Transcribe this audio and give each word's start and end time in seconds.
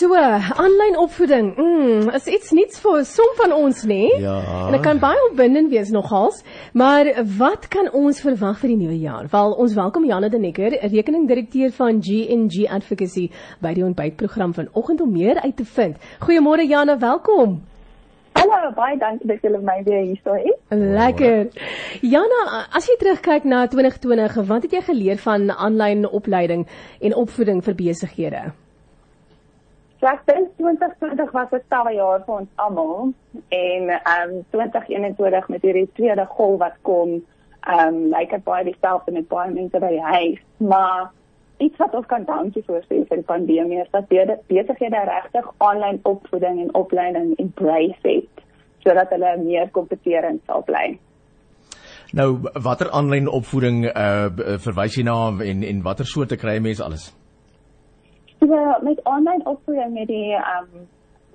So, 0.00 0.14
aanlyn 0.16 0.94
opvoeding. 0.96 1.56
Mm, 1.56 2.06
is 2.16 2.24
iets 2.24 2.50
niets 2.56 2.78
vir 2.80 3.02
som 3.04 3.32
van 3.36 3.52
ons 3.52 3.82
nê? 3.84 4.06
Ja. 4.22 4.38
En 4.66 4.72
dit 4.72 4.80
kan 4.80 4.96
baie 5.02 5.18
opwindend 5.26 5.68
wees 5.68 5.90
nogals, 5.92 6.38
maar 6.72 7.10
wat 7.36 7.66
kan 7.68 7.90
ons 7.92 8.22
verwag 8.24 8.56
vir 8.62 8.72
die 8.72 8.78
nuwe 8.78 8.96
jaar? 8.96 9.28
Wel, 9.28 9.52
ons 9.60 9.74
welkom 9.76 10.06
Janne 10.08 10.30
de 10.32 10.40
Necker, 10.40 10.78
rekeningdirekteur 10.94 11.74
van 11.76 12.00
G&G 12.00 12.64
Advocacy 12.78 13.26
by 13.60 13.74
die 13.76 13.84
ontbytprogram 13.84 14.54
vanoggend 14.56 15.04
om 15.04 15.12
meer 15.12 15.42
uit 15.42 15.56
te 15.60 15.68
vind. 15.74 16.00
Goeiemôre 16.24 16.64
Janne, 16.64 16.96
welkom. 17.04 17.58
Hallo, 18.40 18.72
baie 18.80 18.96
dankie 19.04 19.28
dat 19.28 19.44
julle 19.44 19.60
my 19.60 19.82
weer 19.84 20.00
hier 20.06 20.24
sou 20.24 20.38
hê. 20.38 20.56
Lekker. 20.96 21.52
Jana, 22.00 22.64
as 22.72 22.88
jy 22.88 22.96
terugkyk 23.04 23.44
na 23.44 23.66
2020, 23.68 24.40
wat 24.48 24.64
het 24.64 24.80
jy 24.80 24.82
geleer 24.88 25.20
van 25.28 25.50
aanlyn 25.52 26.08
opleiding 26.08 26.64
en 27.04 27.20
opvoeding 27.26 27.60
vir 27.68 27.80
besighede? 27.84 28.48
So 30.00 30.08
ek 30.08 30.22
dink 30.24 30.54
2020 30.56 31.32
was 31.36 31.52
'n 31.52 31.60
stawwe 31.66 31.92
jaar 31.92 32.22
vir 32.24 32.34
ons 32.34 32.52
almal 32.56 33.12
en 33.52 33.90
ehm 33.90 34.30
um, 34.30 34.44
2021 34.50 35.48
met 35.48 35.62
hierdie 35.62 35.90
tweede 35.98 36.24
golf 36.36 36.58
wat 36.60 36.78
kom, 36.88 37.10
ehm 37.68 37.88
um, 37.88 37.98
lyk 38.14 38.30
dit 38.30 38.44
baie 38.44 38.64
dieselfde 38.64 39.12
met 39.12 39.28
baie 39.28 39.52
mense 39.52 39.78
by 39.78 39.98
huis, 39.98 40.40
maar 40.56 41.10
iets 41.58 41.76
wat 41.76 41.94
ons 41.94 42.06
kan 42.06 42.24
dankie 42.24 42.64
vir 42.64 42.80
sê 42.88 43.02
vir 43.08 43.20
die 43.20 43.28
pandemie 43.28 43.82
is 43.82 43.92
dat 43.92 44.08
besighede 44.08 45.04
regtig 45.12 45.52
aanlyn 45.58 46.00
opvoeding 46.02 46.60
en 46.64 46.74
opleiding 46.74 47.36
embrace 47.36 48.00
het 48.08 48.44
sodat 48.80 49.10
hulle 49.12 49.36
meer 49.44 49.68
kompeterend 49.70 50.40
sal 50.46 50.62
bly. 50.62 50.96
Nou 52.16 52.40
watter 52.64 52.88
aanlyn 52.90 53.28
opvoeding 53.28 53.84
uh 53.84 54.56
verwys 54.64 54.96
jy 54.96 55.04
na 55.04 55.28
en 55.44 55.62
en 55.62 55.82
watter 55.82 56.06
soorte 56.06 56.36
kry 56.36 56.58
mense 56.58 56.84
alles? 56.84 57.19
So 58.40 58.74
met 58.82 59.02
online 59.02 59.44
opvoeding 59.44 59.92
met 59.92 60.06
die 60.06 60.32
ehm 60.32 60.66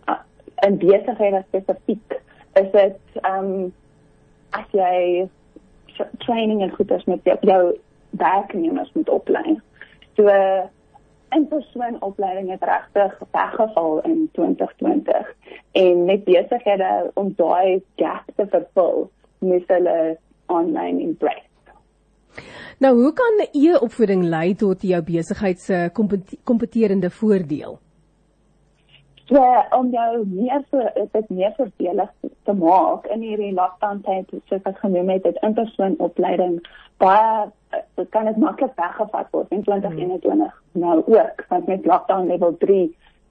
um, 0.08 0.18
in 0.56 0.78
besighede 0.78 1.44
spesifiek 1.48 2.22
is 2.54 2.72
dit 2.72 2.98
ehm 3.22 3.46
um, 3.46 3.74
as 4.50 4.72
jy 4.72 5.28
training 6.18 6.62
en 6.62 6.72
goeders 6.76 7.04
met 7.04 7.20
jou, 7.24 7.38
jou 7.42 7.78
werknemers 8.10 8.92
moet 8.94 9.10
oplei. 9.10 9.60
So 10.16 10.28
in 11.30 11.48
persoon 11.48 12.02
opleiding 12.02 12.50
het 12.50 12.64
regtig 12.64 13.22
weggeval 13.32 14.02
in 14.02 14.30
2020 14.32 15.36
en 15.72 16.06
net 16.06 16.24
besighede 16.24 17.12
om 17.14 17.34
daai 17.36 17.84
gap 17.96 18.24
te 18.36 18.48
vervul, 18.48 19.10
moet 19.40 19.68
hulle 19.68 20.18
online 20.46 21.02
embrace. 21.02 21.45
Nou, 22.84 22.94
hoe 23.02 23.14
kan 23.16 23.46
e-opvoeding 23.52 24.24
lei 24.24 24.54
tot 24.60 24.82
jou 24.82 25.02
besigheid 25.04 25.60
se 25.60 25.90
kompeterende 26.44 27.10
voordeel? 27.10 27.80
Ja, 29.26 29.66
om 29.74 29.90
jou 29.90 30.26
meer 30.30 30.62
vir 30.70 30.92
dit 31.12 31.30
meer 31.30 31.54
voordelig 31.58 32.10
te 32.46 32.54
maak 32.54 33.08
in 33.10 33.24
hierdie 33.26 33.54
lockdown 33.58 34.04
tyd, 34.06 34.30
soos 34.50 34.68
ek 34.70 34.78
genoem 34.84 35.10
het, 35.16 35.24
dit 35.24 35.40
inpersoon 35.42 35.96
opleiding 35.98 36.60
baie 37.02 37.48
dit 37.96 38.10
kan 38.14 38.28
dit 38.30 38.38
maklik 38.40 38.76
weggevat 38.80 39.32
word 39.34 39.52
in 39.52 39.64
2021 39.64 40.52
hmm. 40.52 40.82
nou 40.82 40.98
ook, 41.06 41.46
want 41.50 41.68
met 41.68 41.86
lockdown 41.86 42.28
level 42.28 42.56
3 42.62 42.84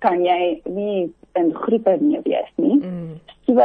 kan 0.04 0.24
jy 0.24 0.60
nie 0.68 1.12
in 1.38 1.52
groepe 1.54 1.96
nie 2.00 2.20
wees 2.26 2.50
nie. 2.60 2.76
Hmm. 2.82 3.14
So 3.46 3.56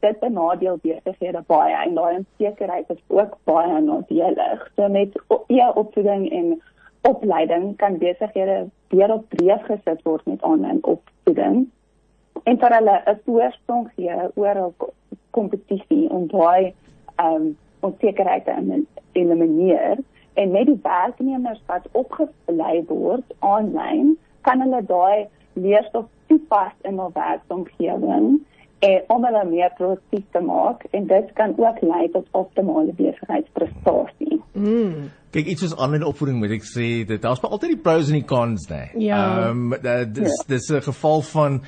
dit 0.00 0.18
benadeel 0.20 0.78
besighede 0.82 1.42
baie 1.46 1.76
en 1.76 1.94
daai 1.94 2.16
onsekerheid 2.16 2.90
is 2.90 3.02
ook 3.06 3.36
baie 3.44 3.80
nadelig. 3.80 4.70
So 4.76 4.88
met 4.88 5.18
ja 5.46 5.70
opvoeding 5.70 6.30
en 6.30 6.62
opleiding 7.00 7.76
kan 7.76 7.98
besighede 7.98 8.68
weer 8.88 9.12
op 9.12 9.24
dreef 9.28 9.62
gesit 9.62 10.02
word 10.02 10.24
met 10.26 10.42
aanlyn 10.42 10.84
opvoeding 10.84 11.68
en 12.44 12.58
vir 12.58 12.74
hulle 12.74 12.96
'n 13.06 13.20
voorsprong 13.24 13.88
gee 13.96 14.16
oor 14.34 14.60
hul 14.62 14.74
kompetisie 15.30 16.10
om 16.10 16.26
daai 16.26 16.74
ehm 17.16 17.34
um, 17.34 17.56
onsekerheid 17.80 18.44
te 18.44 18.84
elimineer 19.12 19.98
en 20.34 20.50
met 20.50 20.66
die 20.66 20.80
werknemers 20.82 21.60
wat 21.66 21.88
opgelei 21.92 22.84
word 22.88 23.34
aanlyn 23.38 24.16
kan 24.40 24.60
hulle 24.60 24.82
daai 24.86 25.26
leerstof 25.52 26.06
toepas 26.26 26.74
in 26.82 26.98
hul 26.98 27.12
werksomgewing 27.14 28.26
en 28.78 29.02
om 29.14 29.24
hulle 29.24 29.44
meer 29.50 29.72
produktief 29.76 30.24
te 30.32 30.40
maak 30.44 30.84
en 30.90 31.06
dit 31.06 31.32
kan 31.34 31.54
ook 31.56 31.80
lei 31.82 32.04
tot 32.14 32.26
optimale 32.30 32.92
besigheidsprestasie. 32.98 34.38
Mm. 34.52 35.08
Kyk 35.34 35.50
iets 35.52 35.64
soos 35.64 35.76
aanlyn 35.76 36.06
opvoeding 36.08 36.38
moet 36.40 36.54
ek 36.56 36.66
sê 36.66 36.88
dit 37.08 37.22
daar's 37.22 37.42
maar 37.42 37.56
altyd 37.56 37.74
die 37.74 37.82
pros 37.82 38.12
en 38.12 38.20
die 38.20 38.28
cons 38.28 38.68
daar. 38.70 38.90
Ja. 38.96 39.20
Ehm 39.48 39.74
um, 39.74 39.76
dis 40.14 40.34
ja. 40.38 40.48
dis 40.54 40.70
'n 40.70 40.86
geval 40.90 41.22
van 41.32 41.62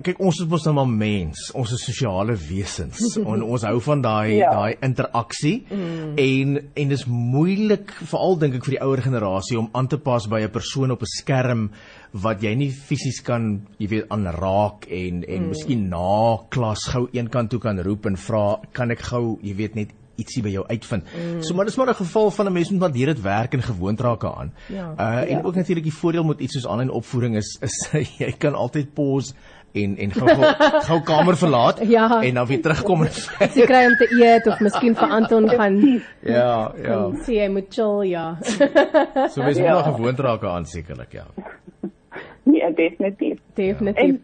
kyk 0.00 0.20
ons 0.24 0.40
is 0.40 0.48
mos 0.48 0.64
nou 0.64 0.74
maar 0.78 0.88
mens, 0.88 1.50
ons 1.58 1.72
is 1.76 1.84
sosiale 1.84 2.36
wesens 2.48 3.00
en 3.20 3.42
ons 3.44 3.66
hou 3.68 3.78
van 3.84 4.04
daai 4.04 4.38
ja. 4.38 4.52
daai 4.56 4.78
interaksie 4.80 5.58
mm. 5.68 6.14
en 6.22 6.60
en 6.82 6.94
dis 6.94 7.04
moeilik 7.10 7.92
veral 8.00 8.38
dink 8.40 8.56
ek 8.56 8.68
vir 8.68 8.78
die 8.78 8.82
ouer 8.86 9.04
generasie 9.04 9.58
om 9.60 9.68
aan 9.76 9.90
te 9.92 10.00
pas 10.00 10.28
by 10.30 10.40
'n 10.46 10.54
persoon 10.54 10.96
op 10.96 11.04
'n 11.04 11.12
skerm 11.18 11.70
wat 12.12 12.42
jy 12.44 12.52
nie 12.54 12.68
fisies 12.68 13.22
kan, 13.24 13.62
jy 13.80 13.88
weet, 13.88 14.10
aanraak 14.12 14.84
en 14.92 15.22
en 15.24 15.42
mm. 15.42 15.48
miskien 15.48 15.88
na 15.88 16.36
klas 16.52 16.84
gou 16.92 17.06
eenkant 17.12 17.50
toe 17.50 17.60
kan 17.60 17.80
roep 17.80 18.06
en 18.06 18.16
vra, 18.16 18.60
kan 18.72 18.90
ek 18.92 19.00
gou, 19.08 19.38
jy 19.40 19.54
weet, 19.56 19.74
net 19.74 19.94
ietsie 20.22 20.42
by 20.42 20.54
jou 20.54 20.64
uitvind. 20.68 21.04
Mm. 21.12 21.42
So 21.42 21.54
maar 21.54 21.68
dis 21.68 21.76
maar 21.76 21.90
'n 21.90 22.00
geval 22.00 22.30
van 22.30 22.46
'n 22.46 22.52
mens 22.52 22.70
moet 22.70 22.80
maar 22.80 22.92
dit 22.92 23.20
werk 23.20 23.52
en 23.54 23.62
gewoond 23.62 24.00
raak 24.00 24.24
aan. 24.24 24.52
Ja, 24.68 24.94
uh 24.98 25.30
en 25.30 25.38
ja. 25.38 25.42
ook 25.42 25.54
natuurlik 25.54 25.84
die 25.84 25.94
voordeel 25.94 26.24
met 26.24 26.40
iets 26.40 26.54
soos 26.54 26.66
aanlyn 26.66 26.90
opvoeding 26.90 27.36
is 27.36 27.58
is 27.60 27.88
jy 28.22 28.32
kan 28.38 28.54
altyd 28.54 28.94
pause 28.94 29.34
en 29.72 29.96
en 29.96 30.10
gou 30.12 30.28
gou 30.88 31.00
kamer 31.02 31.36
verlaat 31.36 31.80
ja. 31.88 32.22
en 32.22 32.34
dan 32.34 32.46
weer 32.46 32.62
terugkom 32.62 33.04
en 33.06 33.12
sy 33.56 33.66
kry 33.68 33.84
om 33.88 33.96
te 34.00 34.08
eet 34.20 34.46
of 34.46 34.60
miskien 34.60 34.96
vir 34.98 35.14
Anton 35.18 35.48
gaan 35.48 35.78
ja 36.20 36.72
ja 36.76 36.98
sien 37.24 37.40
hy 37.40 37.48
moet 37.56 37.70
chill 37.72 38.02
ja 38.10 38.26
so 38.42 39.42
mens 39.42 39.58
moet 39.58 39.64
ja. 39.64 39.78
nog 39.78 39.88
gewoond 39.94 40.20
raak 40.28 40.44
aan 40.44 40.66
sekerlik 40.68 41.16
ja 41.20 41.26
nee 42.42 42.72
definitief 42.74 43.40
definitief 43.54 44.04
en, 44.04 44.20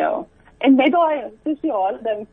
ja 0.00 0.12
en 0.58 0.76
met 0.78 0.92
daai 0.92 1.26
sosiale 1.44 1.98
ding 2.06 2.26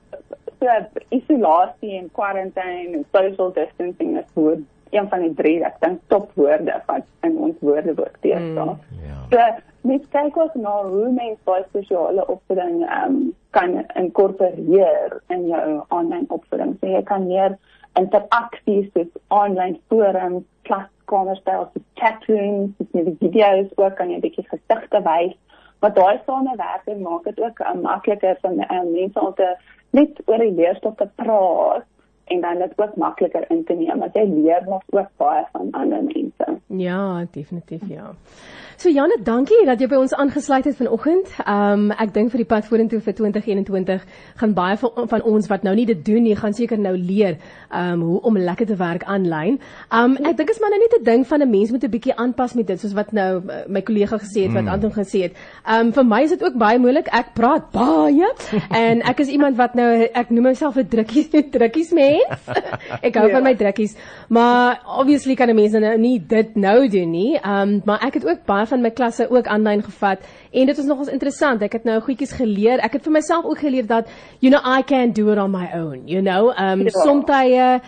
so 0.59 1.03
isolasie 1.09 1.97
en 1.97 2.09
quarantine 2.11 2.97
en 2.97 3.05
social 3.11 3.53
distancing 3.53 4.17
is 4.17 4.33
goed 4.33 4.65
een 4.89 5.09
van 5.09 5.21
die 5.21 5.33
drie 5.33 5.57
ek 5.65 5.79
dink 5.83 6.01
topwoorde 6.07 6.81
wat 6.87 7.07
in 7.27 7.37
ons 7.37 7.55
woordeboek 7.59 8.19
teestaan. 8.23 8.77
Mm, 8.77 9.07
ja. 9.07 9.17
So 9.31 9.87
net 9.87 10.05
kyk 10.13 10.37
ons 10.43 10.55
na 10.59 10.75
hoe 10.87 11.09
mense 11.11 11.41
baie 11.47 11.65
sosiale 11.75 12.25
opvoeding 12.27 12.83
um, 12.99 13.17
kan 13.55 13.79
inkorporeer 13.99 15.17
in 15.33 15.47
jou 15.51 15.65
aanlyn 15.95 16.27
opvoeding. 16.33 16.75
So 16.79 16.91
jy 16.91 17.03
kan 17.07 17.27
meer 17.27 17.57
interaksies 17.99 18.89
soos 18.93 19.11
aanlyn 19.33 19.79
forums, 19.91 20.45
klaskamerstyl, 20.69 21.69
chatrooms, 21.99 22.73
met 22.93 23.11
video's 23.23 23.71
ook 23.75 23.97
kan 23.99 24.13
jy 24.13 24.21
bietjie 24.23 24.47
gesigte 24.51 25.03
wys. 25.07 25.35
Maar 25.81 25.93
daai 25.93 26.19
samewerking 26.25 27.03
maak 27.05 27.27
dit 27.29 27.39
ook 27.41 27.59
um, 27.69 27.83
makliker 27.85 28.37
vir 28.41 28.61
um, 28.65 28.91
mense 28.93 29.21
om 29.21 29.33
te 29.37 29.51
net 29.95 30.19
oor 30.25 30.43
die 30.43 30.55
leerstof 30.55 30.97
te 30.99 31.07
praat 31.15 31.85
en 32.27 32.41
dan 32.41 32.57
dit 32.57 32.73
ook 32.75 32.95
makliker 32.95 33.45
in 33.49 33.63
te 33.63 33.73
neem 33.73 33.99
want 33.99 34.13
jy 34.13 34.25
leer 34.27 34.63
nog 34.65 34.83
ook 34.89 35.09
baie 35.17 35.45
van 35.51 35.71
ander 35.71 36.03
mense. 36.03 36.57
Ja, 36.67 37.25
definitief 37.31 37.87
ja. 37.87 38.13
So 38.77 38.91
Janne, 38.93 39.15
dankie 39.25 39.63
dat 39.65 39.79
jy 39.81 39.87
by 39.89 39.97
ons 39.97 40.11
aangesluit 40.13 40.67
het 40.69 40.75
vanoggend. 40.77 41.31
Um 41.49 41.87
ek 41.97 42.11
dink 42.13 42.29
vir 42.29 42.43
die 42.43 42.45
pad 42.45 42.67
vorentoe 42.69 42.99
vir 43.01 43.15
2021 43.17 44.03
gaan 44.37 44.53
baie 44.53 44.75
van, 44.77 45.07
van 45.09 45.23
ons 45.25 45.47
wat 45.49 45.63
nou 45.65 45.73
nie 45.73 45.87
dit 45.89 46.03
doen 46.05 46.21
nie, 46.21 46.35
gaan 46.37 46.53
seker 46.53 46.77
nou 46.77 46.93
leer 46.93 47.39
um 47.73 48.03
hoe 48.05 48.19
om 48.29 48.37
lekker 48.37 48.69
te 48.69 48.77
werk 48.77 49.07
aanlyn. 49.09 49.57
Um 49.89 50.13
ek 50.21 50.37
dink 50.37 50.53
is 50.53 50.61
maar 50.61 50.75
nou 50.75 50.81
net 50.83 50.93
'n 50.99 51.03
ding 51.03 51.25
van 51.25 51.41
'n 51.41 51.49
mens 51.49 51.71
moet 51.71 51.83
'n 51.83 51.89
bietjie 51.89 52.15
aanpas 52.15 52.53
met 52.53 52.67
dit 52.67 52.79
soos 52.79 52.93
wat 52.93 53.11
nou 53.13 53.41
uh, 53.41 53.65
my 53.67 53.81
kollega 53.81 54.17
gesê 54.17 54.45
het, 54.45 54.53
wat 54.53 54.63
mm. 54.63 54.69
Anton 54.69 54.93
gesê 54.93 55.23
het. 55.25 55.33
Um 55.65 55.91
vir 55.91 56.05
my 56.05 56.21
is 56.21 56.29
dit 56.29 56.43
ook 56.43 56.53
baie 56.53 56.77
moeilik. 56.77 57.07
Ek 57.07 57.33
praat 57.33 57.71
baie 57.71 58.29
en 58.85 59.01
ek 59.01 59.19
is 59.19 59.33
iemand 59.33 59.57
wat 59.57 59.73
nou 59.73 60.05
ek 60.13 60.29
noem 60.29 60.43
myself 60.53 60.77
'n 60.77 60.87
drukkies 60.93 61.29
drukkies 61.31 61.91
mens. 61.91 62.16
ek 63.07 63.15
hou 63.15 63.27
ja. 63.27 63.33
van 63.35 63.43
my 63.43 63.53
drukkies. 63.55 63.95
Maar 64.29 64.81
obviously 64.99 65.35
kan 65.35 65.49
'n 65.49 65.55
mens 65.55 65.71
nou 65.71 65.97
nie 65.97 66.19
dit 66.19 66.55
nou 66.55 66.87
doen 66.87 67.11
nie. 67.11 67.39
Um 67.43 67.81
maar 67.85 68.01
ek 68.07 68.13
het 68.13 68.25
ook 68.25 68.45
baie 68.45 68.65
van 68.65 68.81
my 68.81 68.91
klasse 68.91 69.29
ook 69.29 69.47
aanlyn 69.47 69.83
gevat 69.83 70.19
en 70.51 70.65
dit 70.65 70.77
was 70.77 70.85
nogals 70.85 71.13
interessant. 71.13 71.61
Ek 71.61 71.73
het 71.73 71.83
nou 71.83 71.99
goedjies 72.01 72.31
geleer. 72.31 72.79
Ek 72.79 72.93
het 72.93 73.03
vir 73.03 73.11
myself 73.11 73.45
ook 73.45 73.59
geleer 73.59 73.87
dat 73.87 74.07
you 74.39 74.51
know 74.51 74.61
I 74.77 74.83
can 74.83 75.11
do 75.11 75.31
it 75.31 75.37
on 75.37 75.51
my 75.51 75.67
own, 75.73 76.07
you 76.07 76.21
know. 76.21 76.53
Um 76.57 76.81
ja. 76.81 76.89
soms 76.89 77.25
jy 77.27 77.81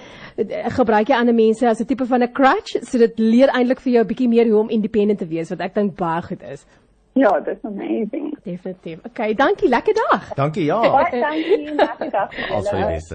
gebruik 0.71 1.09
jy 1.09 1.15
ander 1.15 1.35
mense 1.35 1.67
as 1.67 1.79
'n 1.81 1.85
tipe 1.85 2.05
van 2.05 2.23
'n 2.23 2.31
crutch, 2.31 2.77
so 2.81 2.97
dit 2.97 3.19
leer 3.19 3.49
eintlik 3.49 3.79
vir 3.79 3.93
jou 3.93 4.03
'n 4.03 4.07
bietjie 4.07 4.27
meer 4.27 4.47
hoe 4.47 4.59
om 4.59 4.69
independent 4.69 5.19
te 5.19 5.27
wees 5.27 5.49
wat 5.49 5.59
ek 5.59 5.75
dink 5.75 5.95
baie 5.95 6.21
goed 6.21 6.43
is. 6.43 6.65
Ja, 7.13 7.39
dit 7.39 7.57
is 7.57 7.63
amazing. 7.63 8.37
Definitief. 8.43 8.99
Okay, 9.05 9.33
dankie. 9.33 9.69
Lekker 9.69 9.93
dag. 9.93 10.33
Dankie, 10.33 10.65
ja. 10.65 10.79
Baie 10.79 11.19
dankie. 11.19 11.73
Lekker 11.75 12.09
dag. 12.09 12.29
Alsvoor 12.49 12.77
die 12.77 12.85
beste. 12.85 13.07